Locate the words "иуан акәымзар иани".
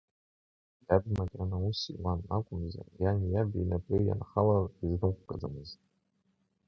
1.95-3.27